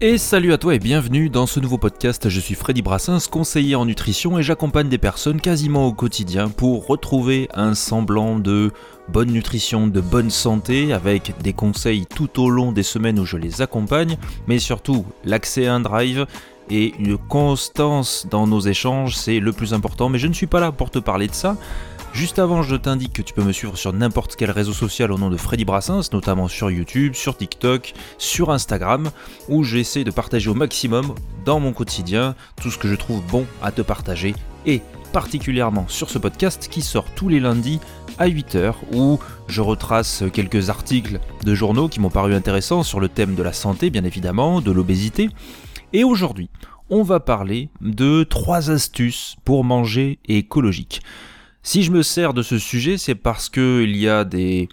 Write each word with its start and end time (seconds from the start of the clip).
Et 0.00 0.16
salut 0.16 0.52
à 0.52 0.58
toi 0.58 0.76
et 0.76 0.78
bienvenue 0.78 1.28
dans 1.28 1.46
ce 1.46 1.58
nouveau 1.58 1.76
podcast. 1.76 2.28
Je 2.28 2.38
suis 2.38 2.54
Freddy 2.54 2.82
Brassens, 2.82 3.26
conseiller 3.28 3.74
en 3.74 3.84
nutrition 3.84 4.38
et 4.38 4.44
j'accompagne 4.44 4.88
des 4.88 4.96
personnes 4.96 5.40
quasiment 5.40 5.88
au 5.88 5.92
quotidien 5.92 6.50
pour 6.50 6.86
retrouver 6.86 7.48
un 7.52 7.74
semblant 7.74 8.38
de 8.38 8.70
bonne 9.08 9.32
nutrition, 9.32 9.88
de 9.88 10.00
bonne 10.00 10.30
santé 10.30 10.92
avec 10.92 11.34
des 11.42 11.52
conseils 11.52 12.06
tout 12.06 12.40
au 12.40 12.48
long 12.48 12.70
des 12.70 12.84
semaines 12.84 13.18
où 13.18 13.24
je 13.24 13.36
les 13.36 13.60
accompagne, 13.60 14.18
mais 14.46 14.60
surtout 14.60 15.04
l'accès 15.24 15.66
à 15.66 15.74
un 15.74 15.80
drive 15.80 16.26
et 16.70 16.94
une 16.98 17.18
constance 17.18 18.26
dans 18.30 18.46
nos 18.46 18.60
échanges, 18.60 19.16
c'est 19.16 19.40
le 19.40 19.52
plus 19.52 19.74
important. 19.74 20.08
Mais 20.08 20.18
je 20.18 20.26
ne 20.26 20.32
suis 20.32 20.46
pas 20.46 20.60
là 20.60 20.72
pour 20.72 20.90
te 20.90 20.98
parler 20.98 21.26
de 21.26 21.34
ça. 21.34 21.56
Juste 22.12 22.38
avant, 22.38 22.62
je 22.62 22.74
t'indique 22.74 23.12
que 23.12 23.22
tu 23.22 23.34
peux 23.34 23.42
me 23.42 23.52
suivre 23.52 23.76
sur 23.76 23.92
n'importe 23.92 24.34
quel 24.36 24.50
réseau 24.50 24.72
social 24.72 25.12
au 25.12 25.18
nom 25.18 25.30
de 25.30 25.36
Freddy 25.36 25.64
Brassens, 25.64 26.10
notamment 26.12 26.48
sur 26.48 26.70
YouTube, 26.70 27.14
sur 27.14 27.36
TikTok, 27.36 27.92
sur 28.16 28.50
Instagram, 28.50 29.10
où 29.48 29.62
j'essaie 29.62 30.04
de 30.04 30.10
partager 30.10 30.48
au 30.48 30.54
maximum 30.54 31.14
dans 31.44 31.60
mon 31.60 31.72
quotidien 31.72 32.34
tout 32.60 32.70
ce 32.70 32.78
que 32.78 32.88
je 32.88 32.94
trouve 32.94 33.22
bon 33.30 33.46
à 33.62 33.72
te 33.72 33.82
partager 33.82 34.34
et 34.66 34.82
particulièrement 35.12 35.86
sur 35.88 36.10
ce 36.10 36.18
podcast 36.18 36.68
qui 36.70 36.82
sort 36.82 37.06
tous 37.14 37.28
les 37.28 37.40
lundis 37.40 37.80
à 38.18 38.28
8h 38.28 38.74
où 38.92 39.18
je 39.46 39.60
retrace 39.60 40.24
quelques 40.32 40.70
articles 40.70 41.20
de 41.44 41.54
journaux 41.54 41.88
qui 41.88 42.00
m'ont 42.00 42.10
paru 42.10 42.34
intéressants 42.34 42.82
sur 42.82 43.00
le 43.00 43.08
thème 43.08 43.34
de 43.34 43.42
la 43.42 43.52
santé 43.52 43.90
bien 43.90 44.04
évidemment, 44.04 44.60
de 44.60 44.72
l'obésité. 44.72 45.30
Et 45.92 46.04
aujourd'hui, 46.04 46.50
on 46.90 47.02
va 47.02 47.18
parler 47.18 47.70
de 47.80 48.22
trois 48.22 48.70
astuces 48.70 49.36
pour 49.44 49.64
manger 49.64 50.18
écologique. 50.26 51.00
Si 51.62 51.82
je 51.82 51.90
me 51.90 52.02
sers 52.02 52.34
de 52.34 52.42
ce 52.42 52.58
sujet, 52.58 52.98
c'est 52.98 53.14
parce 53.14 53.48
qu'il 53.48 53.96
y 53.96 54.08
a 54.08 54.24
des, 54.24 54.68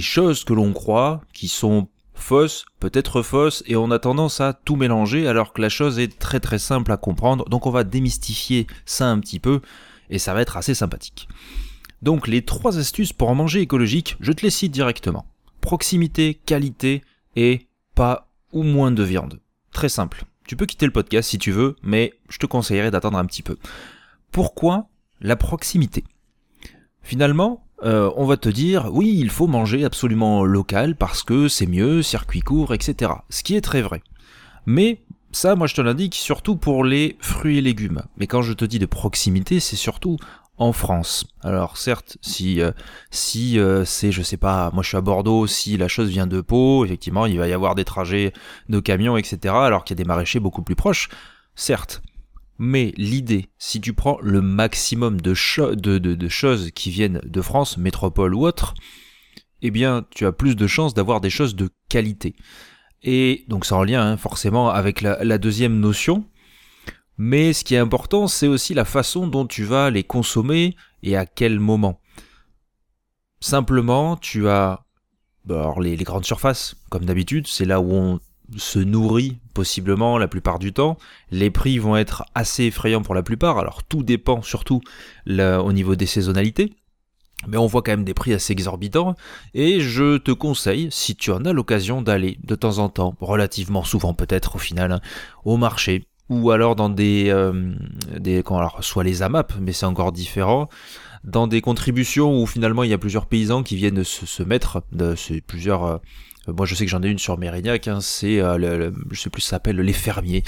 choses 0.00 0.44
que 0.44 0.52
l'on 0.52 0.72
croit 0.72 1.20
qui 1.32 1.46
sont 1.46 1.88
fausses, 2.14 2.66
peut-être 2.80 3.22
fausses, 3.22 3.62
et 3.66 3.76
on 3.76 3.92
a 3.92 4.00
tendance 4.00 4.40
à 4.40 4.52
tout 4.52 4.74
mélanger 4.74 5.28
alors 5.28 5.52
que 5.52 5.62
la 5.62 5.68
chose 5.68 6.00
est 6.00 6.18
très 6.18 6.40
très 6.40 6.58
simple 6.58 6.90
à 6.90 6.96
comprendre. 6.96 7.48
Donc 7.48 7.66
on 7.66 7.70
va 7.70 7.84
démystifier 7.84 8.66
ça 8.86 9.08
un 9.08 9.20
petit 9.20 9.38
peu 9.38 9.60
et 10.10 10.18
ça 10.18 10.34
va 10.34 10.40
être 10.40 10.56
assez 10.56 10.74
sympathique. 10.74 11.28
Donc 12.02 12.26
les 12.26 12.42
trois 12.42 12.78
astuces 12.78 13.12
pour 13.12 13.32
manger 13.36 13.60
écologique, 13.60 14.16
je 14.20 14.32
te 14.32 14.42
les 14.42 14.50
cite 14.50 14.72
directement. 14.72 15.26
Proximité, 15.60 16.34
qualité 16.34 17.02
et 17.36 17.68
pas 17.94 18.28
ou 18.52 18.64
moins 18.64 18.90
de 18.90 19.02
viande. 19.02 19.40
Très 19.78 19.88
simple. 19.88 20.24
Tu 20.44 20.56
peux 20.56 20.66
quitter 20.66 20.86
le 20.86 20.92
podcast 20.92 21.30
si 21.30 21.38
tu 21.38 21.52
veux, 21.52 21.76
mais 21.84 22.12
je 22.30 22.38
te 22.38 22.46
conseillerais 22.46 22.90
d'attendre 22.90 23.16
un 23.16 23.24
petit 23.24 23.44
peu. 23.44 23.56
Pourquoi 24.32 24.88
la 25.20 25.36
proximité? 25.36 26.02
Finalement, 27.00 27.64
euh, 27.84 28.10
on 28.16 28.26
va 28.26 28.36
te 28.36 28.48
dire, 28.48 28.90
oui, 28.92 29.14
il 29.16 29.30
faut 29.30 29.46
manger 29.46 29.84
absolument 29.84 30.44
local 30.44 30.96
parce 30.96 31.22
que 31.22 31.46
c'est 31.46 31.68
mieux, 31.68 32.02
circuit 32.02 32.40
court, 32.40 32.74
etc. 32.74 33.12
Ce 33.30 33.44
qui 33.44 33.54
est 33.54 33.60
très 33.60 33.80
vrai. 33.80 34.02
Mais 34.66 35.00
ça, 35.30 35.54
moi 35.54 35.68
je 35.68 35.76
te 35.76 35.80
l'indique 35.80 36.16
surtout 36.16 36.56
pour 36.56 36.82
les 36.82 37.16
fruits 37.20 37.58
et 37.58 37.62
légumes. 37.62 38.02
Mais 38.16 38.26
quand 38.26 38.42
je 38.42 38.54
te 38.54 38.64
dis 38.64 38.80
de 38.80 38.86
proximité, 38.86 39.60
c'est 39.60 39.76
surtout 39.76 40.16
en 40.58 40.72
France. 40.72 41.26
Alors 41.42 41.76
certes, 41.76 42.18
si 42.20 42.60
euh, 42.60 42.72
si 43.10 43.58
euh, 43.58 43.84
c'est 43.84 44.12
je 44.12 44.22
sais 44.22 44.36
pas, 44.36 44.70
moi 44.72 44.82
je 44.82 44.88
suis 44.88 44.96
à 44.96 45.00
Bordeaux, 45.00 45.46
si 45.46 45.76
la 45.76 45.88
chose 45.88 46.08
vient 46.10 46.26
de 46.26 46.40
Pau, 46.40 46.84
effectivement, 46.84 47.26
il 47.26 47.38
va 47.38 47.48
y 47.48 47.52
avoir 47.52 47.74
des 47.74 47.84
trajets 47.84 48.32
de 48.68 48.80
camions, 48.80 49.16
etc. 49.16 49.54
Alors 49.54 49.84
qu'il 49.84 49.96
y 49.96 50.00
a 50.00 50.02
des 50.02 50.08
maraîchers 50.08 50.40
beaucoup 50.40 50.62
plus 50.62 50.76
proches, 50.76 51.08
certes. 51.54 52.02
Mais 52.58 52.92
l'idée, 52.96 53.50
si 53.58 53.80
tu 53.80 53.92
prends 53.92 54.18
le 54.20 54.42
maximum 54.42 55.20
de, 55.20 55.32
choses 55.32 56.70
qui 56.72 56.90
viennent 56.90 57.20
de 57.24 57.40
France, 57.40 57.78
métropole 57.78 58.34
ou 58.34 58.44
autre, 58.44 58.74
eh 59.62 59.70
bien, 59.70 60.04
tu 60.10 60.26
as 60.26 60.32
plus 60.32 60.56
de 60.56 60.66
chances 60.66 60.92
d'avoir 60.92 61.20
des 61.20 61.30
choses 61.30 61.54
de 61.54 61.70
qualité. 61.88 62.34
Et 63.04 63.44
donc, 63.46 63.64
c'est 63.64 63.74
en 63.74 63.84
lien 63.84 64.04
hein, 64.04 64.16
forcément 64.16 64.70
avec 64.70 65.02
la 65.02 65.38
deuxième 65.38 65.78
notion. 65.78 66.24
Mais 67.18 67.52
ce 67.52 67.64
qui 67.64 67.74
est 67.74 67.78
important, 67.78 68.28
c'est 68.28 68.46
aussi 68.46 68.74
la 68.74 68.84
façon 68.84 69.26
dont 69.26 69.46
tu 69.46 69.64
vas 69.64 69.90
les 69.90 70.04
consommer 70.04 70.76
et 71.02 71.16
à 71.16 71.26
quel 71.26 71.58
moment. 71.58 72.00
Simplement, 73.40 74.16
tu 74.16 74.48
as 74.48 74.84
bah, 75.44 75.74
les, 75.80 75.96
grandes 75.96 76.24
surfaces, 76.24 76.76
comme 76.90 77.04
d'habitude, 77.04 77.46
c'est 77.46 77.64
là 77.64 77.80
où 77.80 77.92
on 77.92 78.20
se 78.56 78.78
nourrit 78.78 79.38
possiblement 79.52 80.16
la 80.16 80.28
plupart 80.28 80.58
du 80.58 80.72
temps. 80.72 80.96
Les 81.30 81.50
prix 81.50 81.78
vont 81.78 81.96
être 81.96 82.24
assez 82.34 82.64
effrayants 82.64 83.02
pour 83.02 83.14
la 83.14 83.22
plupart, 83.22 83.58
alors 83.58 83.82
tout 83.82 84.02
dépend 84.02 84.40
surtout 84.42 84.80
au 85.26 85.72
niveau 85.72 85.96
des 85.96 86.06
saisonnalités. 86.06 86.74
Mais 87.46 87.56
on 87.56 87.66
voit 87.66 87.82
quand 87.82 87.92
même 87.92 88.04
des 88.04 88.14
prix 88.14 88.32
assez 88.32 88.52
exorbitants 88.52 89.14
et 89.54 89.80
je 89.80 90.16
te 90.18 90.32
conseille, 90.32 90.88
si 90.90 91.14
tu 91.14 91.30
en 91.30 91.44
as 91.44 91.52
l'occasion, 91.52 92.02
d'aller 92.02 92.36
de 92.42 92.54
temps 92.56 92.78
en 92.78 92.88
temps, 92.88 93.14
relativement 93.20 93.84
souvent 93.84 94.12
peut-être 94.12 94.56
au 94.56 94.58
final, 94.58 94.90
hein, 94.90 95.00
au 95.44 95.56
marché 95.56 96.08
ou 96.28 96.50
alors 96.50 96.76
dans 96.76 96.88
des, 96.88 97.26
euh, 97.28 97.72
des 98.18 98.42
alors, 98.46 98.82
soit 98.82 99.04
les 99.04 99.22
AMAP, 99.22 99.54
mais 99.60 99.72
c'est 99.72 99.86
encore 99.86 100.12
différent, 100.12 100.68
dans 101.24 101.46
des 101.46 101.60
contributions 101.60 102.40
où 102.40 102.46
finalement 102.46 102.84
il 102.84 102.90
y 102.90 102.94
a 102.94 102.98
plusieurs 102.98 103.26
paysans 103.26 103.62
qui 103.62 103.76
viennent 103.76 104.04
se, 104.04 104.42
mettre, 104.42 104.82
de, 104.92 105.14
plusieurs 105.46 105.84
euh, 105.84 105.98
euh, 106.48 106.52
moi, 106.52 106.66
je 106.66 106.74
sais 106.74 106.84
que 106.84 106.90
j'en 106.90 107.02
ai 107.02 107.08
une 107.08 107.18
sur 107.18 107.38
Mérignac, 107.38 107.88
hein, 107.88 108.00
c'est, 108.00 108.40
euh, 108.40 108.58
le, 108.58 108.94
je 109.10 109.20
sais 109.20 109.30
plus, 109.30 109.42
s'appelle 109.42 109.76
les 109.76 109.92
fermiers. 109.92 110.42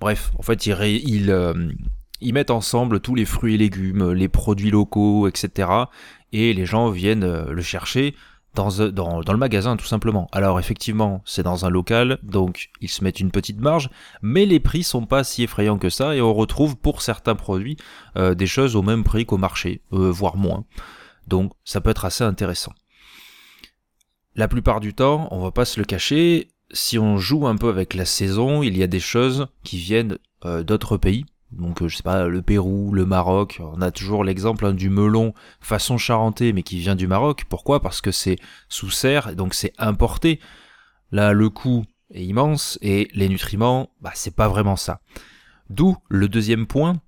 Bref, 0.00 0.30
en 0.38 0.42
fait, 0.42 0.66
ils, 0.66 1.30
euh, 1.30 1.72
ils, 2.20 2.34
mettent 2.34 2.50
ensemble 2.50 3.00
tous 3.00 3.14
les 3.14 3.24
fruits 3.24 3.54
et 3.54 3.58
légumes, 3.58 4.12
les 4.12 4.28
produits 4.28 4.70
locaux, 4.70 5.26
etc. 5.28 5.68
Et 6.32 6.52
les 6.52 6.66
gens 6.66 6.90
viennent 6.90 7.26
le 7.26 7.62
chercher 7.62 8.14
dans, 8.56 8.90
dans, 8.90 9.32
le 9.32 9.38
magasin, 9.38 9.76
tout 9.76 9.86
simplement. 9.86 10.28
Alors, 10.32 10.58
effectivement, 10.58 11.22
c'est 11.24 11.44
dans 11.44 11.64
un 11.64 11.70
local, 11.70 12.18
donc 12.24 12.70
ils 12.80 12.88
se 12.88 13.04
mettent 13.04 13.20
une 13.20 13.30
petite 13.30 13.60
marge, 13.60 13.90
mais 14.22 14.46
les 14.46 14.58
prix 14.58 14.82
sont 14.82 15.06
pas 15.06 15.22
si 15.22 15.44
effrayants 15.44 15.78
que 15.78 15.90
ça, 15.90 16.16
et 16.16 16.20
on 16.20 16.34
retrouve 16.34 16.76
pour 16.76 17.02
certains 17.02 17.36
produits 17.36 17.76
des 18.16 18.46
choses 18.46 18.74
au 18.74 18.82
même 18.82 19.04
prix 19.04 19.26
qu'au 19.26 19.36
marché, 19.36 19.82
voire 19.90 20.36
moins. 20.36 20.64
Donc, 21.28 21.52
ça 21.64 21.80
peut 21.80 21.90
être 21.90 22.04
assez 22.04 22.24
intéressant 22.24 22.72
la 24.36 24.48
plupart 24.48 24.80
du 24.80 24.94
temps, 24.94 25.28
on 25.30 25.40
va 25.40 25.50
pas 25.50 25.64
se 25.64 25.80
le 25.80 25.86
cacher, 25.86 26.48
si 26.70 26.98
on 26.98 27.16
joue 27.16 27.46
un 27.46 27.56
peu 27.56 27.68
avec 27.68 27.94
la 27.94 28.04
saison, 28.04 28.62
il 28.62 28.76
y 28.76 28.82
a 28.82 28.86
des 28.86 29.00
choses 29.00 29.46
qui 29.64 29.78
viennent 29.78 30.18
euh, 30.44 30.62
d'autres 30.62 30.96
pays. 30.96 31.24
Donc 31.52 31.82
euh, 31.82 31.88
je 31.88 31.96
sais 31.96 32.02
pas, 32.02 32.26
le 32.26 32.42
Pérou, 32.42 32.92
le 32.92 33.06
Maroc, 33.06 33.60
on 33.60 33.80
a 33.80 33.90
toujours 33.90 34.24
l'exemple 34.24 34.66
hein, 34.66 34.74
du 34.74 34.90
melon 34.90 35.32
façon 35.60 35.96
charentais 35.96 36.52
mais 36.52 36.62
qui 36.62 36.78
vient 36.78 36.96
du 36.96 37.06
Maroc. 37.06 37.44
Pourquoi? 37.48 37.80
Parce 37.80 38.00
que 38.00 38.10
c'est 38.10 38.36
sous 38.68 38.90
serre, 38.90 39.34
donc 39.36 39.54
c'est 39.54 39.72
importé. 39.78 40.40
Là, 41.12 41.32
le 41.32 41.48
coût 41.50 41.84
est 42.12 42.24
immense 42.24 42.78
et 42.82 43.08
les 43.14 43.28
nutriments, 43.28 43.90
bah 44.00 44.12
c'est 44.14 44.34
pas 44.34 44.48
vraiment 44.48 44.76
ça. 44.76 45.00
D'où 45.70 45.96
le 46.08 46.28
deuxième 46.28 46.66
point 46.66 47.00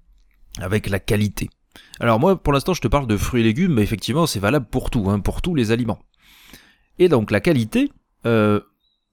avec 0.60 0.88
la 0.88 0.98
qualité. 0.98 1.50
Alors 2.00 2.18
moi, 2.18 2.40
pour 2.40 2.52
l'instant, 2.52 2.74
je 2.74 2.80
te 2.80 2.88
parle 2.88 3.06
de 3.06 3.16
fruits 3.16 3.42
et 3.42 3.44
légumes, 3.44 3.74
mais 3.74 3.82
effectivement, 3.82 4.26
c'est 4.26 4.40
valable 4.40 4.66
pour 4.66 4.90
tout, 4.90 5.08
hein, 5.10 5.20
pour 5.20 5.42
tous 5.42 5.54
les 5.54 5.70
aliments. 5.70 5.98
Et 6.98 7.08
donc 7.08 7.30
la 7.30 7.40
qualité, 7.40 7.92
euh, 8.26 8.60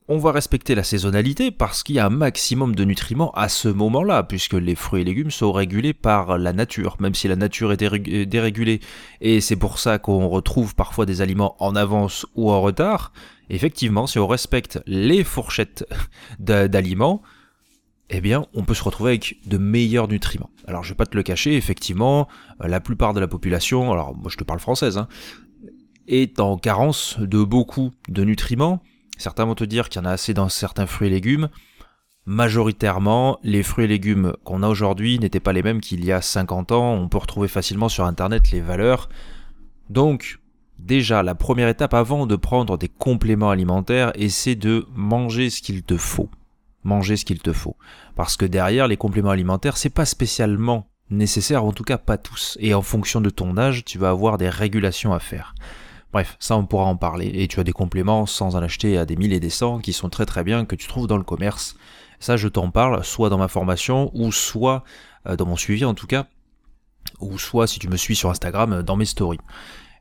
on 0.07 0.19
va 0.19 0.31
respecter 0.31 0.75
la 0.75 0.83
saisonnalité 0.83 1.49
parce 1.49 1.81
qu'il 1.81 1.95
y 1.95 1.99
a 1.99 2.05
un 2.05 2.11
maximum 2.11 2.75
de 2.75 2.83
nutriments 2.83 3.31
à 3.31 3.49
ce 3.49 3.67
moment-là, 3.67 4.23
puisque 4.23 4.53
les 4.53 4.75
fruits 4.75 5.01
et 5.01 5.03
légumes 5.03 5.31
sont 5.31 5.51
régulés 5.51 5.93
par 5.93 6.37
la 6.37 6.53
nature, 6.53 6.97
même 6.99 7.15
si 7.15 7.27
la 7.27 7.35
nature 7.35 7.71
est 7.71 8.25
dérégulée. 8.27 8.81
Et 9.21 9.41
c'est 9.41 9.55
pour 9.55 9.79
ça 9.79 9.97
qu'on 9.97 10.27
retrouve 10.27 10.75
parfois 10.75 11.07
des 11.07 11.21
aliments 11.21 11.55
en 11.59 11.75
avance 11.75 12.27
ou 12.35 12.51
en 12.51 12.61
retard. 12.61 13.13
Effectivement, 13.49 14.05
si 14.05 14.19
on 14.19 14.27
respecte 14.27 14.79
les 14.85 15.23
fourchettes 15.23 15.85
d'aliments, 16.39 17.23
eh 18.11 18.21
bien, 18.21 18.45
on 18.53 18.63
peut 18.63 18.75
se 18.75 18.83
retrouver 18.83 19.11
avec 19.11 19.37
de 19.47 19.57
meilleurs 19.57 20.07
nutriments. 20.07 20.51
Alors, 20.67 20.83
je 20.83 20.89
vais 20.89 20.95
pas 20.95 21.07
te 21.07 21.17
le 21.17 21.23
cacher, 21.23 21.55
effectivement, 21.55 22.27
la 22.59 22.79
plupart 22.79 23.13
de 23.15 23.19
la 23.19 23.27
population, 23.27 23.91
alors 23.91 24.15
moi 24.15 24.29
je 24.29 24.37
te 24.37 24.43
parle 24.43 24.59
française, 24.59 24.99
hein, 24.99 25.07
est 26.07 26.39
en 26.39 26.57
carence 26.57 27.17
de 27.19 27.43
beaucoup 27.43 27.91
de 28.07 28.23
nutriments. 28.23 28.83
Certains 29.17 29.45
vont 29.45 29.55
te 29.55 29.63
dire 29.63 29.89
qu'il 29.89 30.01
y 30.01 30.05
en 30.05 30.07
a 30.07 30.11
assez 30.11 30.33
dans 30.33 30.49
certains 30.49 30.85
fruits 30.85 31.07
et 31.07 31.11
légumes. 31.11 31.49
Majoritairement, 32.25 33.39
les 33.43 33.61
fruits 33.61 33.85
et 33.85 33.87
légumes 33.87 34.33
qu'on 34.43 34.63
a 34.63 34.67
aujourd'hui 34.67 35.19
n'étaient 35.19 35.39
pas 35.39 35.53
les 35.53 35.61
mêmes 35.61 35.79
qu'il 35.79 36.03
y 36.03 36.11
a 36.11 36.21
50 36.21 36.71
ans. 36.71 36.93
On 36.93 37.07
peut 37.07 37.19
retrouver 37.19 37.47
facilement 37.47 37.89
sur 37.89 38.05
Internet 38.05 38.51
les 38.51 38.61
valeurs. 38.61 39.09
Donc, 39.89 40.39
déjà, 40.79 41.21
la 41.21 41.35
première 41.35 41.67
étape 41.67 41.93
avant 41.93 42.25
de 42.25 42.35
prendre 42.35 42.77
des 42.77 42.89
compléments 42.89 43.51
alimentaires, 43.51 44.11
c'est 44.29 44.55
de 44.55 44.87
manger 44.95 45.51
ce 45.51 45.61
qu'il 45.61 45.83
te 45.83 45.97
faut. 45.97 46.29
Manger 46.83 47.15
ce 47.15 47.25
qu'il 47.25 47.39
te 47.39 47.53
faut. 47.53 47.75
Parce 48.15 48.37
que 48.37 48.45
derrière, 48.45 48.87
les 48.87 48.97
compléments 48.97 49.29
alimentaires, 49.29 49.77
c'est 49.77 49.89
pas 49.89 50.05
spécialement 50.05 50.87
nécessaire, 51.11 51.63
en 51.63 51.71
tout 51.73 51.83
cas 51.83 51.99
pas 51.99 52.17
tous. 52.17 52.57
Et 52.59 52.73
en 52.73 52.81
fonction 52.81 53.21
de 53.21 53.29
ton 53.29 53.57
âge, 53.57 53.85
tu 53.85 53.99
vas 53.99 54.09
avoir 54.09 54.37
des 54.39 54.49
régulations 54.49 55.13
à 55.13 55.19
faire. 55.19 55.53
Bref, 56.15 56.37
ça 56.39 56.55
on 56.55 56.65
pourra 56.65 56.85
en 56.85 56.95
parler. 56.95 57.29
Et 57.33 57.49
tu 57.49 57.59
as 57.59 57.65
des 57.65 57.73
compléments 57.73 58.25
sans 58.25 58.55
en 58.55 58.63
acheter 58.63 58.97
à 58.97 59.05
des 59.05 59.17
milliers 59.17 59.35
et 59.35 59.41
des 59.41 59.49
cents 59.49 59.79
qui 59.79 59.91
sont 59.91 60.07
très 60.07 60.25
très 60.25 60.45
bien, 60.45 60.63
que 60.63 60.77
tu 60.77 60.87
trouves 60.87 61.07
dans 61.07 61.17
le 61.17 61.25
commerce. 61.25 61.75
Ça 62.21 62.37
je 62.37 62.47
t'en 62.47 62.71
parle, 62.71 63.03
soit 63.03 63.27
dans 63.27 63.37
ma 63.37 63.49
formation, 63.49 64.11
ou 64.13 64.31
soit 64.31 64.85
euh, 65.27 65.35
dans 65.35 65.45
mon 65.45 65.57
suivi 65.57 65.83
en 65.83 65.93
tout 65.93 66.07
cas, 66.07 66.27
ou 67.19 67.37
soit 67.37 67.67
si 67.67 67.79
tu 67.79 67.89
me 67.89 67.97
suis 67.97 68.15
sur 68.15 68.29
Instagram, 68.29 68.71
euh, 68.71 68.81
dans 68.81 68.95
mes 68.95 69.03
stories. 69.03 69.41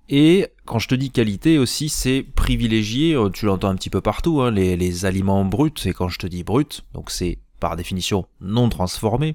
Et 0.08 0.46
quand 0.66 0.78
je 0.78 0.86
te 0.86 0.94
dis 0.94 1.10
qualité 1.10 1.58
aussi, 1.58 1.88
c'est 1.88 2.22
privilégier, 2.22 3.16
euh, 3.16 3.28
tu 3.28 3.46
l'entends 3.46 3.70
un 3.70 3.74
petit 3.74 3.90
peu 3.90 4.00
partout, 4.00 4.40
hein, 4.40 4.52
les, 4.52 5.06
aliments 5.06 5.44
bruts, 5.44 5.72
et 5.84 5.92
quand 5.92 6.06
je 6.06 6.20
te 6.20 6.28
dis 6.28 6.44
brut, 6.44 6.84
donc 6.92 7.10
c'est 7.10 7.38
par 7.58 7.74
définition 7.74 8.24
non 8.40 8.68
transformé, 8.68 9.34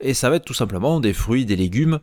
et 0.00 0.14
ça 0.14 0.30
va 0.30 0.36
être 0.36 0.46
tout 0.46 0.54
simplement 0.54 0.98
des 0.98 1.12
fruits, 1.12 1.44
des 1.44 1.56
légumes, 1.56 2.00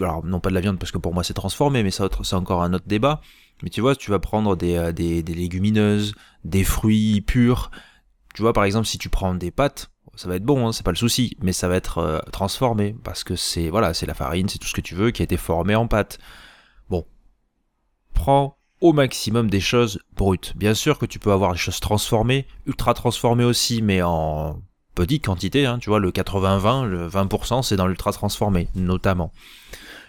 alors 0.00 0.24
non 0.24 0.40
pas 0.40 0.50
de 0.50 0.54
la 0.54 0.60
viande 0.60 0.78
parce 0.78 0.92
que 0.92 0.98
pour 0.98 1.14
moi 1.14 1.24
c'est 1.24 1.34
transformé, 1.34 1.82
mais 1.82 1.90
c'est 1.90 2.34
encore 2.34 2.62
un 2.62 2.72
autre 2.72 2.86
débat, 2.86 3.20
mais 3.62 3.70
tu 3.70 3.80
vois, 3.80 3.96
tu 3.96 4.10
vas 4.10 4.18
prendre 4.18 4.56
des, 4.56 4.76
euh, 4.76 4.92
des 4.92 5.22
légumineuses, 5.22 6.14
des 6.44 6.64
fruits 6.64 7.20
purs, 7.20 7.70
tu 8.34 8.42
vois 8.42 8.52
par 8.52 8.64
exemple 8.64 8.86
si 8.86 8.98
tu 8.98 9.08
prends 9.08 9.34
des 9.34 9.50
pâtes, 9.50 9.90
ça 10.16 10.28
va 10.28 10.36
être 10.36 10.44
bon, 10.44 10.66
hein, 10.66 10.72
c'est 10.72 10.84
pas 10.84 10.92
le 10.92 10.96
souci, 10.96 11.36
mais 11.40 11.52
ça 11.52 11.68
va 11.68 11.76
être 11.76 11.98
euh, 11.98 12.18
transformé 12.32 12.94
parce 13.04 13.24
que 13.24 13.36
c'est 13.36 13.68
voilà, 13.70 13.94
c'est 13.94 14.06
la 14.06 14.14
farine, 14.14 14.48
c'est 14.48 14.58
tout 14.58 14.68
ce 14.68 14.74
que 14.74 14.80
tu 14.80 14.94
veux 14.94 15.10
qui 15.10 15.22
a 15.22 15.24
été 15.24 15.36
formé 15.36 15.74
en 15.74 15.88
pâte. 15.88 16.18
Bon, 16.88 17.06
prends 18.12 18.58
au 18.80 18.92
maximum 18.92 19.48
des 19.48 19.60
choses 19.60 20.00
brutes. 20.14 20.52
Bien 20.56 20.74
sûr 20.74 20.98
que 20.98 21.06
tu 21.06 21.18
peux 21.18 21.32
avoir 21.32 21.52
des 21.52 21.58
choses 21.58 21.80
transformées, 21.80 22.46
ultra 22.66 22.94
transformées 22.94 23.44
aussi, 23.44 23.82
mais 23.82 24.02
en 24.02 24.60
petite 24.94 25.24
quantité. 25.24 25.66
Hein, 25.66 25.78
tu 25.78 25.90
vois, 25.90 25.98
le 25.98 26.10
80-20, 26.10 26.86
le 26.86 27.08
20%, 27.08 27.62
c'est 27.62 27.76
dans 27.76 27.86
l'ultra 27.86 28.12
transformé, 28.12 28.68
notamment. 28.74 29.32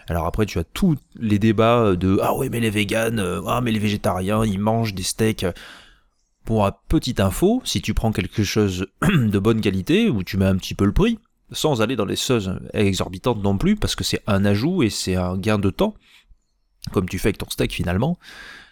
Alors 0.07 0.25
après, 0.25 0.45
tu 0.45 0.59
as 0.59 0.63
tous 0.63 0.97
les 1.15 1.39
débats 1.39 1.95
de 1.95 2.19
ah 2.21 2.35
ouais 2.35 2.49
mais 2.49 2.59
les 2.59 2.69
véganes, 2.69 3.19
euh, 3.19 3.41
ah 3.47 3.61
mais 3.61 3.71
les 3.71 3.79
végétariens, 3.79 4.45
ils 4.45 4.59
mangent 4.59 4.93
des 4.93 5.03
steaks. 5.03 5.45
Pour 6.43 6.71
petite 6.87 7.19
info, 7.19 7.63
si 7.65 7.81
tu 7.81 7.95
prends 7.95 8.11
quelque 8.11 8.43
chose 8.43 8.85
de 9.01 9.39
bonne 9.39 9.61
qualité, 9.61 10.09
où 10.09 10.23
tu 10.23 10.37
mets 10.37 10.45
un 10.45 10.57
petit 10.57 10.75
peu 10.75 10.85
le 10.85 10.91
prix, 10.91 11.17
sans 11.51 11.81
aller 11.81 11.95
dans 11.95 12.05
les 12.05 12.15
choses 12.15 12.59
exorbitantes 12.73 13.41
non 13.41 13.57
plus, 13.57 13.75
parce 13.75 13.95
que 13.95 14.03
c'est 14.03 14.21
un 14.27 14.45
ajout 14.45 14.83
et 14.83 14.91
c'est 14.91 15.15
un 15.15 15.37
gain 15.37 15.57
de 15.57 15.71
temps, 15.71 15.95
comme 16.91 17.09
tu 17.09 17.17
fais 17.17 17.29
avec 17.29 17.39
ton 17.39 17.49
steak 17.49 17.73
finalement, 17.73 18.19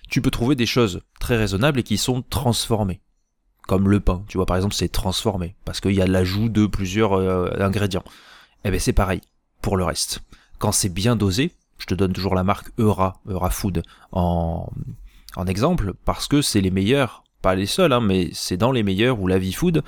tu 0.07 0.21
peux 0.21 0.29
trouver 0.29 0.55
des 0.55 0.67
choses 0.67 1.01
très 1.19 1.35
raisonnables 1.35 1.79
et 1.79 1.83
qui 1.83 1.97
sont 1.97 2.21
transformées. 2.21 3.01
Comme 3.67 3.89
le 3.89 3.99
pain, 3.99 4.23
tu 4.27 4.37
vois 4.37 4.45
par 4.45 4.57
exemple 4.57 4.75
c'est 4.75 4.89
transformé, 4.89 5.55
parce 5.65 5.79
qu'il 5.79 5.93
y 5.93 6.01
a 6.01 6.07
l'ajout 6.07 6.49
de 6.49 6.65
plusieurs 6.65 7.13
euh, 7.13 7.49
ingrédients. 7.59 8.03
Eh 8.65 8.71
bien 8.71 8.79
c'est 8.79 8.93
pareil, 8.93 9.21
pour 9.61 9.77
le 9.77 9.83
reste. 9.83 10.21
Quand 10.59 10.71
c'est 10.71 10.89
bien 10.89 11.15
dosé, 11.15 11.51
je 11.77 11.85
te 11.85 11.93
donne 11.93 12.13
toujours 12.13 12.35
la 12.35 12.43
marque 12.43 12.71
Eura, 12.77 13.21
Eura 13.27 13.49
Food, 13.49 13.83
en, 14.11 14.69
en 15.35 15.47
exemple, 15.47 15.93
parce 16.05 16.27
que 16.27 16.41
c'est 16.41 16.61
les 16.61 16.71
meilleurs 16.71 17.23
pas 17.43 17.55
les 17.55 17.65
seuls, 17.67 17.91
hein, 17.91 17.99
mais 17.99 18.29
c'est 18.31 18.57
dans 18.57 18.71
les 18.71 18.83
meilleurs 18.83 19.19
ou 19.19 19.27
la 19.27 19.37
vie 19.37 19.51
food 19.51 19.83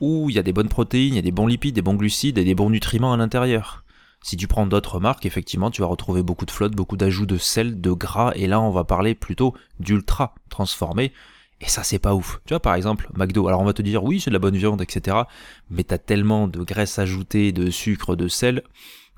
où 0.00 0.30
il 0.30 0.36
y 0.36 0.38
a 0.38 0.42
des 0.42 0.52
bonnes 0.54 0.68
protéines, 0.68 1.12
il 1.12 1.16
y 1.16 1.18
a 1.18 1.22
des 1.22 1.32
bons 1.32 1.46
lipides, 1.46 1.74
des 1.74 1.82
bons 1.82 1.94
glucides 1.94 2.38
et 2.38 2.44
des 2.44 2.54
bons 2.54 2.70
nutriments 2.70 3.12
à 3.12 3.16
l'intérieur. 3.16 3.84
Si 4.22 4.36
tu 4.36 4.48
prends 4.48 4.66
d'autres 4.66 4.98
marques, 4.98 5.26
effectivement, 5.26 5.70
tu 5.70 5.82
vas 5.82 5.86
retrouver 5.86 6.22
beaucoup 6.22 6.46
de 6.46 6.50
flotte, 6.50 6.74
beaucoup 6.74 6.96
d'ajouts 6.96 7.26
de 7.26 7.36
sel, 7.36 7.80
de 7.80 7.92
gras, 7.92 8.32
et 8.34 8.46
là 8.46 8.60
on 8.60 8.70
va 8.70 8.84
parler 8.84 9.14
plutôt 9.14 9.54
d'ultra 9.80 10.34
transformé. 10.48 11.12
Et 11.60 11.68
ça 11.68 11.82
c'est 11.82 11.98
pas 11.98 12.14
ouf. 12.14 12.40
Tu 12.46 12.54
vois 12.54 12.60
par 12.60 12.74
exemple 12.74 13.08
McDo, 13.14 13.48
alors 13.48 13.60
on 13.60 13.64
va 13.64 13.72
te 13.72 13.82
dire 13.82 14.04
oui 14.04 14.20
c'est 14.20 14.30
de 14.30 14.34
la 14.34 14.38
bonne 14.38 14.56
viande, 14.56 14.80
etc. 14.80 15.16
Mais 15.70 15.84
t'as 15.84 15.98
tellement 15.98 16.48
de 16.48 16.62
graisse 16.62 16.98
ajoutée, 16.98 17.52
de 17.52 17.70
sucre, 17.70 18.14
de 18.16 18.28
sel, 18.28 18.62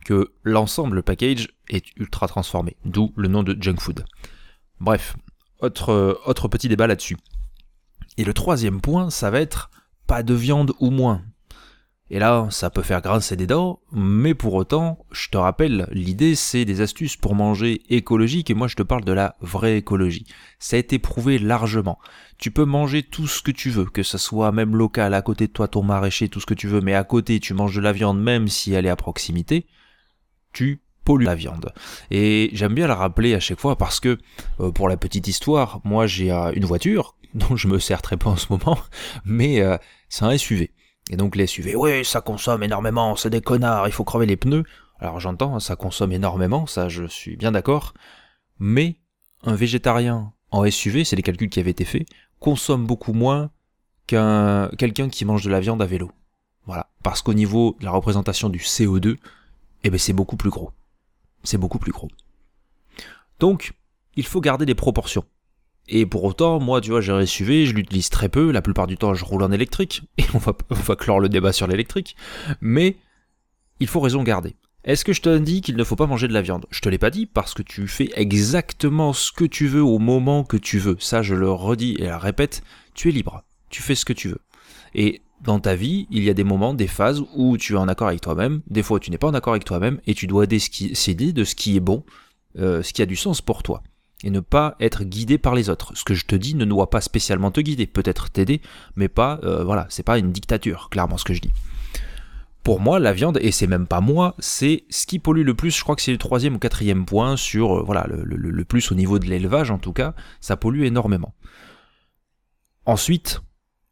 que 0.04 0.32
l'ensemble, 0.42 0.96
le 0.96 1.02
package, 1.02 1.48
est 1.68 1.84
ultra 1.96 2.26
transformé. 2.28 2.76
D'où 2.84 3.12
le 3.16 3.28
nom 3.28 3.42
de 3.42 3.56
junk 3.60 3.76
food. 3.78 4.04
Bref, 4.80 5.16
autre, 5.60 6.20
autre 6.24 6.48
petit 6.48 6.68
débat 6.68 6.86
là-dessus. 6.86 7.18
Et 8.16 8.24
le 8.24 8.32
troisième 8.32 8.80
point, 8.80 9.10
ça 9.10 9.30
va 9.30 9.40
être 9.40 9.70
pas 10.06 10.22
de 10.22 10.34
viande 10.34 10.72
ou 10.80 10.90
moins. 10.90 11.22
Et 12.12 12.18
là, 12.18 12.48
ça 12.50 12.70
peut 12.70 12.82
faire 12.82 13.02
grincer 13.02 13.36
des 13.36 13.46
dents, 13.46 13.80
mais 13.92 14.34
pour 14.34 14.54
autant, 14.54 14.98
je 15.12 15.28
te 15.28 15.36
rappelle, 15.36 15.86
l'idée 15.92 16.34
c'est 16.34 16.64
des 16.64 16.80
astuces 16.80 17.16
pour 17.16 17.36
manger 17.36 17.82
écologique, 17.88 18.50
et 18.50 18.54
moi 18.54 18.66
je 18.66 18.74
te 18.74 18.82
parle 18.82 19.04
de 19.04 19.12
la 19.12 19.36
vraie 19.40 19.78
écologie. 19.78 20.26
Ça 20.58 20.74
a 20.74 20.80
été 20.80 20.98
prouvé 20.98 21.38
largement. 21.38 22.00
Tu 22.36 22.50
peux 22.50 22.64
manger 22.64 23.04
tout 23.04 23.28
ce 23.28 23.42
que 23.42 23.52
tu 23.52 23.70
veux, 23.70 23.84
que 23.84 24.02
ce 24.02 24.18
soit 24.18 24.50
même 24.50 24.74
local, 24.74 25.14
à 25.14 25.22
côté 25.22 25.46
de 25.46 25.52
toi 25.52 25.68
ton 25.68 25.84
maraîcher, 25.84 26.28
tout 26.28 26.40
ce 26.40 26.46
que 26.46 26.54
tu 26.54 26.66
veux, 26.66 26.80
mais 26.80 26.94
à 26.94 27.04
côté 27.04 27.38
tu 27.38 27.54
manges 27.54 27.76
de 27.76 27.80
la 27.80 27.92
viande 27.92 28.20
même 28.20 28.48
si 28.48 28.72
elle 28.72 28.86
est 28.86 28.90
à 28.90 28.96
proximité, 28.96 29.66
tu 30.52 30.82
pollues 31.04 31.26
la 31.26 31.36
viande. 31.36 31.72
Et 32.10 32.50
j'aime 32.54 32.74
bien 32.74 32.88
la 32.88 32.96
rappeler 32.96 33.34
à 33.34 33.40
chaque 33.40 33.60
fois 33.60 33.76
parce 33.76 34.00
que, 34.00 34.18
euh, 34.58 34.72
pour 34.72 34.88
la 34.88 34.96
petite 34.96 35.28
histoire, 35.28 35.80
moi 35.84 36.08
j'ai 36.08 36.32
euh, 36.32 36.50
une 36.54 36.64
voiture 36.64 37.14
dont 37.34 37.54
je 37.54 37.68
me 37.68 37.78
sers 37.78 38.02
très 38.02 38.16
peu 38.16 38.28
en 38.28 38.36
ce 38.36 38.46
moment, 38.50 38.78
mais 39.24 39.60
euh, 39.60 39.76
c'est 40.08 40.24
un 40.24 40.36
SUV. 40.36 40.72
Et 41.08 41.16
donc 41.16 41.36
les 41.36 41.46
SUV, 41.46 41.74
oui, 41.74 42.04
ça 42.04 42.20
consomme 42.20 42.62
énormément, 42.62 43.16
c'est 43.16 43.30
des 43.30 43.40
connards, 43.40 43.88
il 43.88 43.92
faut 43.92 44.04
crever 44.04 44.26
les 44.26 44.36
pneus. 44.36 44.64
Alors 44.98 45.18
j'entends, 45.18 45.58
ça 45.58 45.76
consomme 45.76 46.12
énormément, 46.12 46.66
ça 46.66 46.88
je 46.88 47.04
suis 47.04 47.36
bien 47.36 47.52
d'accord, 47.52 47.94
mais 48.58 48.96
un 49.42 49.54
végétarien 49.54 50.32
en 50.50 50.68
SUV, 50.68 51.04
c'est 51.04 51.16
les 51.16 51.22
calculs 51.22 51.48
qui 51.48 51.58
avaient 51.58 51.70
été 51.70 51.84
faits, 51.84 52.06
consomme 52.38 52.86
beaucoup 52.86 53.12
moins 53.12 53.50
qu'un 54.06 54.68
quelqu'un 54.78 55.08
qui 55.08 55.24
mange 55.24 55.44
de 55.44 55.50
la 55.50 55.60
viande 55.60 55.82
à 55.82 55.86
vélo. 55.86 56.10
Voilà, 56.66 56.90
parce 57.02 57.22
qu'au 57.22 57.34
niveau 57.34 57.76
de 57.80 57.84
la 57.84 57.90
représentation 57.90 58.48
du 58.48 58.58
CO2, 58.58 59.16
eh 59.82 59.90
ben 59.90 59.98
c'est 59.98 60.12
beaucoup 60.12 60.36
plus 60.36 60.50
gros. 60.50 60.72
C'est 61.42 61.58
beaucoup 61.58 61.78
plus 61.78 61.92
gros. 61.92 62.10
Donc, 63.38 63.72
il 64.14 64.26
faut 64.26 64.40
garder 64.40 64.66
des 64.66 64.74
proportions. 64.74 65.24
Et 65.88 66.06
pour 66.06 66.24
autant, 66.24 66.60
moi, 66.60 66.80
tu 66.80 66.90
vois, 66.90 67.00
j'ai 67.00 67.12
un 67.12 67.26
SUV, 67.26 67.66
je 67.66 67.74
l'utilise 67.74 68.10
très 68.10 68.28
peu. 68.28 68.52
La 68.52 68.62
plupart 68.62 68.86
du 68.86 68.96
temps, 68.96 69.14
je 69.14 69.24
roule 69.24 69.42
en 69.42 69.50
électrique. 69.50 70.02
Et 70.18 70.24
on 70.34 70.38
va, 70.38 70.54
clore 70.96 71.20
le 71.20 71.28
débat 71.28 71.52
sur 71.52 71.66
l'électrique. 71.66 72.16
Mais 72.60 72.96
il 73.80 73.86
faut 73.86 74.00
raison 74.00 74.22
garder. 74.22 74.54
Est-ce 74.84 75.04
que 75.04 75.12
je 75.12 75.20
te 75.20 75.36
dis 75.36 75.60
qu'il 75.60 75.76
ne 75.76 75.84
faut 75.84 75.96
pas 75.96 76.06
manger 76.06 76.28
de 76.28 76.32
la 76.32 76.42
viande? 76.42 76.66
Je 76.70 76.80
te 76.80 76.88
l'ai 76.88 76.96
pas 76.96 77.10
dit 77.10 77.26
parce 77.26 77.52
que 77.52 77.62
tu 77.62 77.86
fais 77.86 78.10
exactement 78.14 79.12
ce 79.12 79.30
que 79.30 79.44
tu 79.44 79.66
veux 79.66 79.82
au 79.82 79.98
moment 79.98 80.42
que 80.42 80.56
tu 80.56 80.78
veux. 80.78 80.96
Ça, 81.00 81.22
je 81.22 81.34
le 81.34 81.50
redis 81.50 81.96
et 81.98 82.06
la 82.06 82.18
répète, 82.18 82.62
tu 82.94 83.08
es 83.08 83.12
libre. 83.12 83.42
Tu 83.68 83.82
fais 83.82 83.94
ce 83.94 84.04
que 84.04 84.14
tu 84.14 84.28
veux. 84.28 84.40
Et 84.94 85.20
dans 85.42 85.60
ta 85.60 85.74
vie, 85.74 86.06
il 86.10 86.22
y 86.22 86.30
a 86.30 86.34
des 86.34 86.44
moments, 86.44 86.74
des 86.74 86.86
phases 86.86 87.22
où 87.34 87.56
tu 87.56 87.74
es 87.74 87.76
en 87.76 87.88
accord 87.88 88.08
avec 88.08 88.20
toi-même, 88.20 88.62
des 88.68 88.82
fois 88.82 89.00
tu 89.00 89.10
n'es 89.10 89.18
pas 89.18 89.28
en 89.28 89.34
accord 89.34 89.52
avec 89.52 89.64
toi-même, 89.64 90.00
et 90.06 90.14
tu 90.14 90.26
dois 90.26 90.46
décider 90.46 91.32
de 91.32 91.44
ce 91.44 91.54
qui 91.54 91.76
est 91.76 91.80
bon, 91.80 92.04
euh, 92.58 92.82
ce 92.82 92.92
qui 92.92 93.02
a 93.02 93.06
du 93.06 93.16
sens 93.16 93.40
pour 93.40 93.62
toi 93.62 93.82
et 94.24 94.30
ne 94.30 94.40
pas 94.40 94.76
être 94.80 95.04
guidé 95.04 95.38
par 95.38 95.54
les 95.54 95.70
autres. 95.70 95.92
Ce 95.96 96.04
que 96.04 96.14
je 96.14 96.26
te 96.26 96.34
dis 96.34 96.54
ne 96.54 96.64
doit 96.64 96.90
pas 96.90 97.00
spécialement 97.00 97.50
te 97.50 97.60
guider, 97.60 97.86
peut-être 97.86 98.30
t'aider, 98.30 98.60
mais 98.96 99.08
pas, 99.08 99.40
euh, 99.44 99.64
voilà, 99.64 99.86
c'est 99.88 100.02
pas 100.02 100.18
une 100.18 100.32
dictature, 100.32 100.88
clairement 100.90 101.16
ce 101.16 101.24
que 101.24 101.34
je 101.34 101.40
dis. 101.40 101.52
Pour 102.62 102.80
moi, 102.80 102.98
la 102.98 103.14
viande, 103.14 103.38
et 103.40 103.52
c'est 103.52 103.66
même 103.66 103.86
pas 103.86 104.02
moi, 104.02 104.34
c'est 104.38 104.84
ce 104.90 105.06
qui 105.06 105.18
pollue 105.18 105.44
le 105.44 105.54
plus, 105.54 105.76
je 105.76 105.82
crois 105.82 105.96
que 105.96 106.02
c'est 106.02 106.12
le 106.12 106.18
troisième 106.18 106.56
ou 106.56 106.58
quatrième 106.58 107.06
point 107.06 107.36
sur, 107.36 107.78
euh, 107.78 107.82
voilà, 107.82 108.06
le, 108.08 108.24
le 108.24 108.64
plus 108.64 108.92
au 108.92 108.94
niveau 108.94 109.18
de 109.18 109.26
l'élevage 109.26 109.70
en 109.70 109.78
tout 109.78 109.92
cas, 109.92 110.14
ça 110.40 110.56
pollue 110.56 110.82
énormément. 110.82 111.34
Ensuite, 112.84 113.40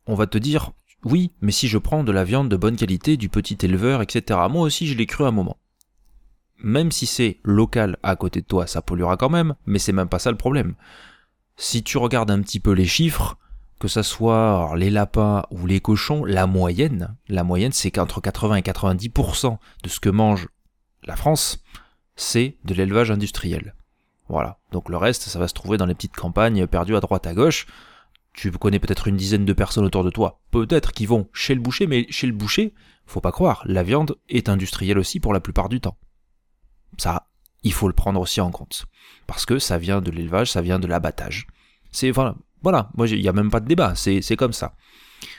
on 0.06 0.14
va 0.14 0.26
te 0.26 0.38
dire, 0.38 0.72
oui, 1.04 1.30
mais 1.40 1.52
si 1.52 1.68
je 1.68 1.78
prends 1.78 2.04
de 2.04 2.12
la 2.12 2.24
viande 2.24 2.48
de 2.48 2.56
bonne 2.56 2.76
qualité, 2.76 3.16
du 3.16 3.28
petit 3.28 3.56
éleveur, 3.62 4.02
etc., 4.02 4.40
moi 4.50 4.62
aussi 4.62 4.86
je 4.86 4.96
l'ai 4.96 5.06
cru 5.06 5.24
à 5.24 5.28
un 5.28 5.32
moment 5.32 5.56
même 6.58 6.90
si 6.90 7.06
c'est 7.06 7.38
local 7.44 7.98
à 8.02 8.16
côté 8.16 8.40
de 8.40 8.46
toi, 8.46 8.66
ça 8.66 8.82
polluera 8.82 9.16
quand 9.16 9.30
même, 9.30 9.54
mais 9.66 9.78
c'est 9.78 9.92
même 9.92 10.08
pas 10.08 10.18
ça 10.18 10.30
le 10.30 10.36
problème. 10.36 10.74
Si 11.56 11.82
tu 11.82 11.98
regardes 11.98 12.30
un 12.30 12.40
petit 12.40 12.60
peu 12.60 12.72
les 12.72 12.86
chiffres, 12.86 13.36
que 13.78 13.88
ce 13.88 14.02
soit 14.02 14.72
les 14.76 14.90
lapins 14.90 15.44
ou 15.50 15.66
les 15.66 15.80
cochons, 15.80 16.24
la 16.24 16.46
moyenne, 16.46 17.16
la 17.28 17.44
moyenne 17.44 17.72
c'est 17.72 17.90
qu'entre 17.90 18.20
80 18.20 18.56
et 18.56 18.62
90% 18.62 19.58
de 19.82 19.88
ce 19.88 20.00
que 20.00 20.08
mange 20.08 20.48
la 21.04 21.16
France, 21.16 21.62
c'est 22.16 22.56
de 22.64 22.74
l'élevage 22.74 23.10
industriel. 23.10 23.74
Voilà. 24.28 24.58
Donc 24.72 24.88
le 24.88 24.96
reste, 24.96 25.22
ça 25.22 25.38
va 25.38 25.48
se 25.48 25.54
trouver 25.54 25.78
dans 25.78 25.86
les 25.86 25.94
petites 25.94 26.16
campagnes 26.16 26.66
perdues 26.66 26.96
à 26.96 27.00
droite 27.00 27.26
à 27.26 27.34
gauche. 27.34 27.66
Tu 28.32 28.50
connais 28.50 28.78
peut-être 28.78 29.08
une 29.08 29.16
dizaine 29.16 29.44
de 29.44 29.52
personnes 29.52 29.84
autour 29.84 30.04
de 30.04 30.10
toi, 30.10 30.40
peut-être 30.50 30.92
qui 30.92 31.06
vont 31.06 31.28
chez 31.32 31.54
le 31.54 31.60
boucher, 31.60 31.86
mais 31.86 32.06
chez 32.10 32.26
le 32.26 32.32
boucher, 32.32 32.74
faut 33.06 33.20
pas 33.20 33.32
croire, 33.32 33.62
la 33.64 33.82
viande 33.82 34.16
est 34.28 34.48
industrielle 34.48 34.98
aussi 34.98 35.18
pour 35.18 35.32
la 35.32 35.40
plupart 35.40 35.68
du 35.68 35.80
temps. 35.80 35.96
Ça, 36.98 37.28
il 37.62 37.72
faut 37.72 37.86
le 37.86 37.94
prendre 37.94 38.20
aussi 38.20 38.40
en 38.40 38.50
compte. 38.50 38.86
Parce 39.26 39.46
que 39.46 39.58
ça 39.58 39.78
vient 39.78 40.00
de 40.00 40.10
l'élevage, 40.10 40.52
ça 40.52 40.60
vient 40.60 40.78
de 40.78 40.86
l'abattage. 40.86 41.46
C'est 41.90 42.10
voilà, 42.10 42.34
voilà, 42.62 42.90
moi 42.94 43.08
il 43.08 43.20
n'y 43.20 43.28
a 43.28 43.32
même 43.32 43.50
pas 43.50 43.60
de 43.60 43.66
débat, 43.66 43.94
c'est 43.94 44.36
comme 44.36 44.52
ça. 44.52 44.74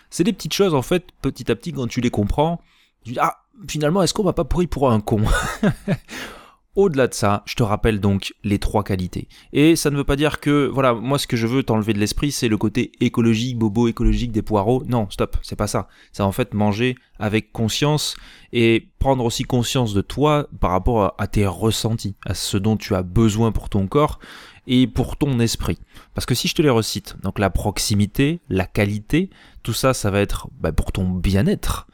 C'est 0.09 0.23
des 0.23 0.33
petites 0.33 0.53
choses 0.53 0.73
en 0.73 0.81
fait, 0.81 1.05
petit 1.21 1.51
à 1.51 1.55
petit 1.55 1.73
quand 1.73 1.87
tu 1.87 2.01
les 2.01 2.09
comprends, 2.09 2.61
tu 3.03 3.13
dis 3.13 3.19
ah 3.19 3.37
finalement 3.67 4.01
est-ce 4.01 4.13
qu'on 4.13 4.23
va 4.23 4.33
pas 4.33 4.45
pourri 4.45 4.67
pour 4.67 4.91
un 4.91 4.99
con? 4.99 5.23
Au-delà 6.75 7.07
de 7.07 7.13
ça, 7.13 7.43
je 7.45 7.55
te 7.55 7.63
rappelle 7.63 7.99
donc 7.99 8.33
les 8.43 8.59
trois 8.59 8.83
qualités. 8.83 9.27
Et 9.53 9.75
ça 9.75 9.89
ne 9.89 9.97
veut 9.97 10.03
pas 10.03 10.15
dire 10.15 10.39
que, 10.39 10.67
voilà, 10.67 10.93
moi 10.93 11.17
ce 11.17 11.25
que 11.25 11.35
je 11.35 11.47
veux 11.47 11.63
t'enlever 11.63 11.93
de 11.93 11.99
l'esprit, 11.99 12.31
c'est 12.31 12.47
le 12.47 12.57
côté 12.57 12.91
écologique, 13.01 13.57
bobo 13.57 13.87
écologique 13.87 14.31
des 14.31 14.43
poireaux. 14.43 14.83
Non, 14.87 15.09
stop, 15.09 15.37
c'est 15.41 15.55
pas 15.55 15.67
ça. 15.67 15.87
C'est 16.11 16.23
en 16.23 16.31
fait 16.31 16.53
manger 16.53 16.95
avec 17.17 17.51
conscience 17.51 18.15
et 18.53 18.87
prendre 18.99 19.25
aussi 19.25 19.43
conscience 19.43 19.93
de 19.93 20.01
toi 20.01 20.47
par 20.59 20.71
rapport 20.71 21.15
à 21.17 21.27
tes 21.27 21.45
ressentis, 21.45 22.15
à 22.25 22.33
ce 22.33 22.57
dont 22.57 22.77
tu 22.77 22.93
as 22.95 23.03
besoin 23.03 23.51
pour 23.51 23.69
ton 23.69 23.87
corps 23.87 24.19
et 24.67 24.85
pour 24.85 25.17
ton 25.17 25.39
esprit. 25.39 25.79
Parce 26.13 26.27
que 26.27 26.35
si 26.35 26.47
je 26.47 26.55
te 26.55 26.61
les 26.61 26.69
recite, 26.69 27.17
donc 27.23 27.39
la 27.39 27.49
proximité, 27.49 28.41
la 28.47 28.65
qualité, 28.65 29.31
tout 29.63 29.73
ça, 29.73 29.95
ça 29.95 30.11
va 30.11 30.21
être 30.21 30.47
bah, 30.59 30.71
pour 30.71 30.91
ton 30.91 31.09
bien-être. 31.09 31.87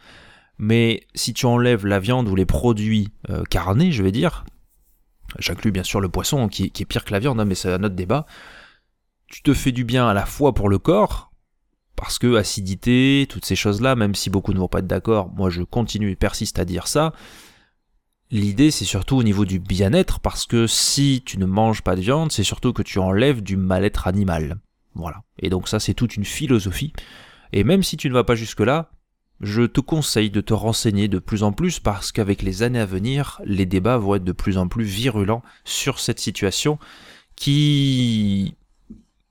Mais 0.57 1.03
si 1.15 1.33
tu 1.33 1.45
enlèves 1.45 1.85
la 1.85 1.99
viande 1.99 2.27
ou 2.27 2.35
les 2.35 2.45
produits 2.45 3.09
euh, 3.29 3.43
carnés, 3.43 3.91
je 3.91 4.03
vais 4.03 4.11
dire, 4.11 4.45
J'inclus 5.39 5.71
bien 5.71 5.83
sûr 5.83 5.99
le 5.99 6.09
poisson 6.09 6.47
qui, 6.47 6.65
est 6.65 6.85
pire 6.85 7.05
que 7.05 7.11
la 7.11 7.19
viande, 7.19 7.39
hein, 7.39 7.45
mais 7.45 7.55
c'est 7.55 7.71
un 7.71 7.83
autre 7.83 7.95
débat. 7.95 8.25
Tu 9.27 9.41
te 9.41 9.53
fais 9.53 9.71
du 9.71 9.83
bien 9.83 10.07
à 10.07 10.13
la 10.13 10.25
fois 10.25 10.53
pour 10.53 10.69
le 10.69 10.77
corps, 10.77 11.31
parce 11.95 12.19
que 12.19 12.35
acidité, 12.35 13.25
toutes 13.29 13.45
ces 13.45 13.55
choses-là, 13.55 13.95
même 13.95 14.15
si 14.15 14.29
beaucoup 14.29 14.53
ne 14.53 14.59
vont 14.59 14.67
pas 14.67 14.79
être 14.79 14.87
d'accord, 14.87 15.31
moi 15.33 15.49
je 15.49 15.63
continue 15.63 16.11
et 16.11 16.15
persiste 16.15 16.59
à 16.59 16.65
dire 16.65 16.87
ça. 16.87 17.13
L'idée 18.31 18.71
c'est 18.71 18.85
surtout 18.85 19.17
au 19.17 19.23
niveau 19.23 19.45
du 19.45 19.59
bien-être, 19.59 20.19
parce 20.19 20.45
que 20.45 20.67
si 20.67 21.23
tu 21.25 21.37
ne 21.37 21.45
manges 21.45 21.81
pas 21.81 21.95
de 21.95 22.01
viande, 22.01 22.31
c'est 22.31 22.43
surtout 22.43 22.73
que 22.73 22.81
tu 22.81 22.99
enlèves 22.99 23.41
du 23.41 23.57
mal-être 23.57 24.07
animal. 24.07 24.59
Voilà. 24.93 25.23
Et 25.39 25.49
donc 25.49 25.67
ça 25.67 25.79
c'est 25.79 25.93
toute 25.93 26.15
une 26.15 26.25
philosophie. 26.25 26.93
Et 27.53 27.63
même 27.63 27.83
si 27.83 27.97
tu 27.97 28.09
ne 28.09 28.13
vas 28.13 28.23
pas 28.23 28.35
jusque-là, 28.35 28.91
je 29.41 29.63
te 29.63 29.81
conseille 29.81 30.29
de 30.29 30.41
te 30.41 30.53
renseigner 30.53 31.07
de 31.07 31.19
plus 31.19 31.43
en 31.43 31.51
plus 31.51 31.79
parce 31.79 32.11
qu'avec 32.11 32.41
les 32.41 32.63
années 32.63 32.79
à 32.79 32.85
venir, 32.85 33.41
les 33.45 33.65
débats 33.65 33.97
vont 33.97 34.15
être 34.15 34.23
de 34.23 34.31
plus 34.31 34.57
en 34.57 34.67
plus 34.67 34.85
virulents 34.85 35.43
sur 35.65 35.99
cette 35.99 36.19
situation 36.19 36.79
qui 37.35 38.55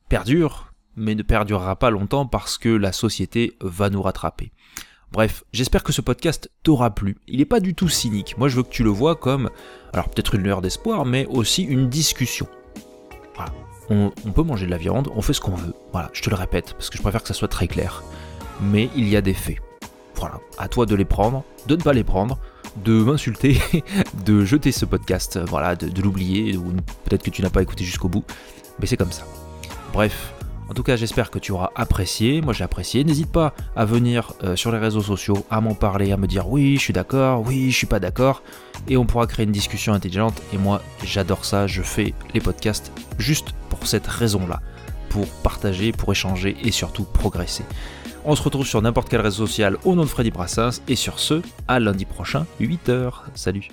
perdure, 0.09 0.73
mais 0.97 1.15
ne 1.15 1.23
perdurera 1.23 1.77
pas 1.77 1.91
longtemps 1.91 2.27
parce 2.27 2.59
que 2.59 2.69
la 2.69 2.93
société 2.93 3.57
va 3.61 3.91
nous 3.91 4.03
rattraper. 4.03 4.53
Bref, 5.11 5.45
j'espère 5.53 5.85
que 5.85 5.93
ce 5.93 6.01
podcast 6.01 6.51
t'aura 6.63 6.95
plu. 6.95 7.17
Il 7.29 7.39
n'est 7.39 7.45
pas 7.45 7.61
du 7.61 7.75
tout 7.75 7.89
cynique. 7.89 8.37
Moi, 8.37 8.49
je 8.49 8.57
veux 8.57 8.63
que 8.63 8.69
tu 8.69 8.83
le 8.83 8.91
vois 8.91 9.15
comme, 9.15 9.49
alors 9.93 10.09
peut-être 10.09 10.35
une 10.35 10.43
lueur 10.43 10.61
d'espoir, 10.61 11.05
mais 11.05 11.27
aussi 11.27 11.63
une 11.63 11.89
discussion. 11.89 12.49
Voilà. 13.37 13.53
On, 13.91 14.13
on, 14.27 14.33
peut 14.33 14.43
manger 14.43 14.67
de 14.67 14.71
la 14.71 14.79
viande, 14.79 15.09
on 15.15 15.23
fait 15.23 15.35
ce 15.35 15.41
qu'on 15.41 15.55
veut. 15.55 15.75
Voilà, 15.93 16.11
je 16.15 16.23
te 16.23 16.31
le 16.31 16.37
répète, 16.37 16.73
parce 16.73 16.91
que 16.91 16.97
je 16.97 17.03
préfère 17.03 17.23
que 17.23 17.29
ça 17.29 17.35
soit 17.35 17.49
très 17.49 17.69
clair. 17.69 18.03
Mais 18.63 18.89
il 18.97 19.09
y 19.09 19.17
a 19.17 19.21
des 19.21 19.35
faits. 19.35 19.59
Voilà, 20.17 20.41
à 20.59 20.69
toi 20.69 20.87
de 20.87 20.95
les 20.95 21.05
prendre, 21.05 21.45
de 21.67 21.77
ne 21.77 21.83
pas 21.83 21.93
les 21.93 22.05
prendre, 22.05 22.39
de 22.85 22.93
m'insulter, 22.93 23.59
de 24.25 24.45
jeter 24.45 24.73
ce 24.73 24.85
podcast, 24.85 25.39
voilà, 25.49 25.77
de, 25.77 26.03
l'oublier, 26.03 26.57
ou 26.57 26.73
peut-être 27.05 27.23
que 27.23 27.31
tu 27.31 27.43
n'as 27.43 27.51
pas 27.51 27.63
écouté 27.63 27.85
jusqu'au 27.85 28.09
bout, 28.09 28.25
mais 28.81 28.87
c'est 28.87 28.97
comme 28.97 29.13
ça. 29.13 29.25
Bref, 29.93 30.35
en 30.69 30.73
tout 30.73 30.83
cas, 30.83 30.97
j'espère 30.97 31.31
que 31.31 31.39
tu 31.39 31.53
auras 31.53 31.71
apprécié. 31.77 32.41
Moi, 32.41 32.55
j'ai 32.55 32.65
apprécié. 32.65 33.05
N'hésite 33.05 33.31
pas 33.31 33.55
à 33.77 33.85
venir 33.85 34.33
euh, 34.43 34.57
sur 34.57 34.73
les 34.73 34.79
réseaux 34.79 35.03
sociaux, 35.03 35.45
à 35.51 35.61
m'en 35.61 35.75
parler, 35.75 36.11
à 36.11 36.17
me 36.17 36.27
dire 36.27 36.49
oui, 36.49 36.77
je 36.77 36.81
suis 36.81 36.93
d'accord, 36.93 37.45
oui, 37.47 37.71
je 37.71 37.77
suis 37.77 37.87
pas 37.87 38.01
d'accord. 38.01 38.43
Et 38.89 38.97
on 38.97 39.05
pourra 39.05 39.27
créer 39.27 39.45
une 39.45 39.53
discussion 39.53 39.93
intelligente. 39.93 40.41
Et 40.53 40.59
moi, 40.59 40.81
j'adore 41.05 41.45
ça. 41.45 41.67
Je 41.67 41.83
fais 41.83 42.15
les 42.33 42.41
podcasts 42.41 42.93
juste 43.19 43.49
pour 43.69 43.87
cette 43.87 44.07
raison-là. 44.07 44.61
Pour 45.11 45.29
partager, 45.43 45.93
pour 45.93 46.11
échanger 46.11 46.57
et 46.65 46.71
surtout 46.71 47.05
progresser. 47.05 47.65
On 48.25 48.35
se 48.35 48.43
retrouve 48.43 48.67
sur 48.67 48.81
n'importe 48.81 49.09
quel 49.11 49.21
réseau 49.21 49.47
social 49.47 49.77
au 49.85 49.95
nom 49.95 50.05
de 50.05 50.09
Freddy 50.09 50.31
Brassens. 50.31 50.81
Et 50.89 50.97
sur 50.97 51.19
ce, 51.19 51.43
à 51.69 51.79
lundi 51.79 52.07
prochain, 52.07 52.47
8h. 52.61 53.13
Salut 53.35 53.69